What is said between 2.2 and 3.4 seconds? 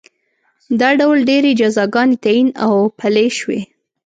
تعین او پلې